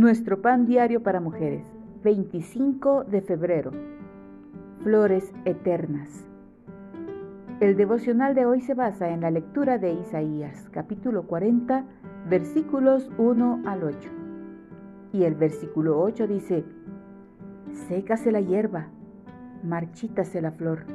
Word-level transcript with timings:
Nuestro 0.00 0.40
pan 0.40 0.64
diario 0.64 1.02
para 1.02 1.20
mujeres, 1.20 1.62
25 2.02 3.04
de 3.04 3.20
febrero. 3.20 3.70
Flores 4.82 5.30
eternas. 5.44 6.24
El 7.60 7.76
devocional 7.76 8.34
de 8.34 8.46
hoy 8.46 8.62
se 8.62 8.72
basa 8.72 9.10
en 9.10 9.20
la 9.20 9.30
lectura 9.30 9.76
de 9.76 9.92
Isaías, 9.92 10.70
capítulo 10.70 11.24
40, 11.24 11.84
versículos 12.30 13.10
1 13.18 13.64
al 13.66 13.84
8. 13.84 14.10
Y 15.12 15.24
el 15.24 15.34
versículo 15.34 16.00
8 16.00 16.26
dice, 16.26 16.64
Sécase 17.86 18.32
la 18.32 18.40
hierba, 18.40 18.86
marchítase 19.62 20.40
la 20.40 20.52
flor, 20.52 20.86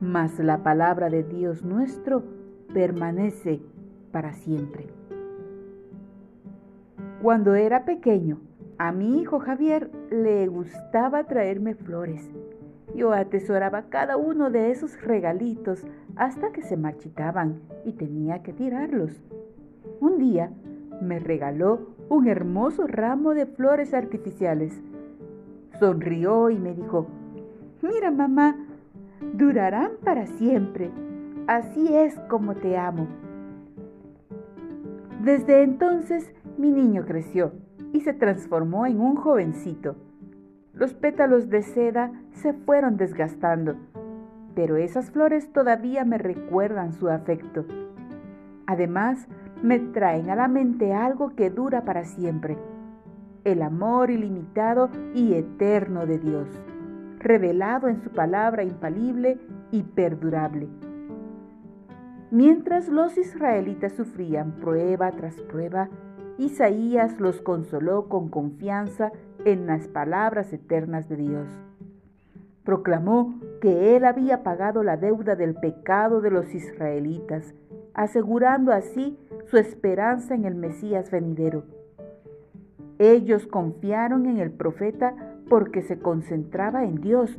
mas 0.00 0.40
la 0.40 0.64
palabra 0.64 1.08
de 1.08 1.22
Dios 1.22 1.62
nuestro 1.62 2.24
permanece 2.74 3.62
para 4.10 4.32
siempre. 4.32 4.93
Cuando 7.24 7.54
era 7.54 7.86
pequeño, 7.86 8.36
a 8.76 8.92
mi 8.92 9.18
hijo 9.18 9.38
Javier 9.38 9.90
le 10.10 10.46
gustaba 10.46 11.24
traerme 11.24 11.74
flores. 11.74 12.30
Yo 12.94 13.14
atesoraba 13.14 13.84
cada 13.88 14.18
uno 14.18 14.50
de 14.50 14.70
esos 14.70 15.00
regalitos 15.00 15.86
hasta 16.16 16.52
que 16.52 16.60
se 16.60 16.76
marchitaban 16.76 17.62
y 17.86 17.92
tenía 17.92 18.42
que 18.42 18.52
tirarlos. 18.52 19.24
Un 20.00 20.18
día 20.18 20.50
me 21.00 21.18
regaló 21.18 21.94
un 22.10 22.28
hermoso 22.28 22.86
ramo 22.86 23.32
de 23.32 23.46
flores 23.46 23.94
artificiales. 23.94 24.78
Sonrió 25.80 26.50
y 26.50 26.58
me 26.58 26.74
dijo, 26.74 27.06
mira 27.80 28.10
mamá, 28.10 28.54
durarán 29.32 29.92
para 30.04 30.26
siempre. 30.26 30.90
Así 31.46 31.88
es 31.90 32.18
como 32.28 32.54
te 32.54 32.76
amo. 32.76 33.08
Desde 35.22 35.62
entonces 35.62 36.30
mi 36.58 36.70
niño 36.70 37.04
creció 37.04 37.52
y 37.92 38.00
se 38.00 38.12
transformó 38.12 38.86
en 38.86 39.00
un 39.00 39.16
jovencito. 39.16 39.96
Los 40.72 40.94
pétalos 40.94 41.48
de 41.48 41.62
seda 41.62 42.12
se 42.32 42.52
fueron 42.52 42.96
desgastando, 42.96 43.76
pero 44.54 44.76
esas 44.76 45.10
flores 45.10 45.52
todavía 45.52 46.04
me 46.04 46.18
recuerdan 46.18 46.92
su 46.92 47.08
afecto. 47.08 47.64
Además, 48.66 49.26
me 49.62 49.78
traen 49.78 50.30
a 50.30 50.36
la 50.36 50.48
mente 50.48 50.92
algo 50.92 51.34
que 51.34 51.50
dura 51.50 51.84
para 51.84 52.04
siempre, 52.04 52.58
el 53.44 53.62
amor 53.62 54.10
ilimitado 54.10 54.90
y 55.14 55.34
eterno 55.34 56.06
de 56.06 56.18
Dios, 56.18 56.48
revelado 57.18 57.88
en 57.88 58.00
su 58.02 58.10
palabra 58.10 58.64
infalible 58.64 59.38
y 59.70 59.82
perdurable. 59.82 60.68
Mientras 62.30 62.88
los 62.88 63.16
israelitas 63.16 63.92
sufrían 63.92 64.52
prueba 64.52 65.12
tras 65.12 65.36
prueba, 65.42 65.88
Isaías 66.38 67.20
los 67.20 67.40
consoló 67.40 68.08
con 68.08 68.28
confianza 68.28 69.12
en 69.44 69.66
las 69.66 69.86
palabras 69.88 70.52
eternas 70.52 71.08
de 71.08 71.16
Dios. 71.16 71.48
Proclamó 72.64 73.34
que 73.60 73.96
él 73.96 74.04
había 74.04 74.42
pagado 74.42 74.82
la 74.82 74.96
deuda 74.96 75.36
del 75.36 75.54
pecado 75.54 76.20
de 76.20 76.30
los 76.30 76.54
israelitas, 76.54 77.54
asegurando 77.92 78.72
así 78.72 79.18
su 79.46 79.58
esperanza 79.58 80.34
en 80.34 80.44
el 80.44 80.54
Mesías 80.54 81.10
venidero. 81.10 81.64
Ellos 82.98 83.46
confiaron 83.46 84.26
en 84.26 84.38
el 84.38 84.50
profeta 84.50 85.14
porque 85.48 85.82
se 85.82 85.98
concentraba 85.98 86.84
en 86.84 87.00
Dios, 87.00 87.38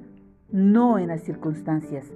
no 0.51 0.99
en 0.99 1.07
las 1.07 1.21
circunstancias. 1.21 2.11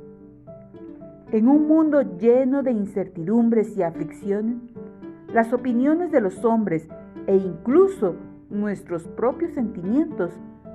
En 1.32 1.48
un 1.48 1.68
mundo 1.68 2.18
lleno 2.18 2.64
de 2.64 2.72
incertidumbres 2.72 3.78
y 3.78 3.84
aflicción, 3.84 4.70
las 5.34 5.54
opiniones 5.54 6.12
de 6.12 6.22
los 6.22 6.44
hombres 6.44 6.88
e 7.28 7.36
incluso 7.36 8.16
nuestros 8.50 9.08
propios 9.08 9.54
sentimientos 9.54 10.32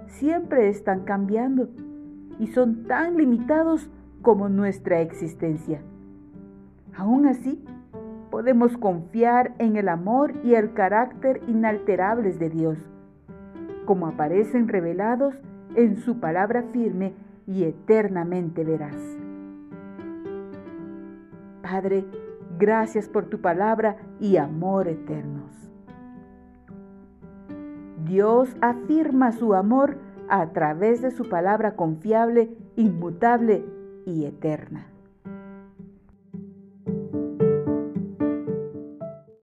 siempre 0.06 0.68
están 0.68 1.04
cambiando 1.04 1.68
y 2.38 2.48
son 2.48 2.84
tan 2.84 3.16
limitados 3.16 3.90
como 4.22 4.48
nuestra 4.48 5.00
existencia. 5.00 5.80
Aún 6.96 7.26
así, 7.26 7.62
podemos 8.30 8.76
confiar 8.76 9.54
en 9.58 9.76
el 9.76 9.88
amor 9.88 10.34
y 10.44 10.54
el 10.54 10.72
carácter 10.72 11.40
inalterables 11.48 12.38
de 12.38 12.50
Dios, 12.50 12.78
como 13.84 14.06
aparecen 14.06 14.68
revelados 14.68 15.34
en 15.74 15.96
su 15.96 16.20
palabra 16.20 16.64
firme 16.72 17.12
y 17.46 17.64
eternamente 17.64 18.64
veraz. 18.64 18.96
Padre, 21.62 22.04
Gracias 22.58 23.08
por 23.08 23.26
tu 23.26 23.40
palabra 23.40 23.96
y 24.20 24.36
amor 24.36 24.88
eternos. 24.88 25.70
Dios 28.04 28.54
afirma 28.60 29.32
su 29.32 29.54
amor 29.54 29.98
a 30.28 30.52
través 30.52 31.02
de 31.02 31.10
su 31.10 31.28
palabra 31.28 31.74
confiable, 31.74 32.56
inmutable 32.76 33.64
y 34.06 34.26
eterna. 34.26 34.93